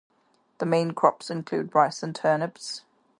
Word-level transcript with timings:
The 0.57 0.65
main 0.65 0.93
crops 0.93 1.29
include 1.29 1.75
rice 1.75 2.01
and 2.01 2.15
turnips. 2.15 2.81